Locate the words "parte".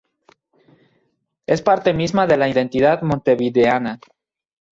1.61-1.93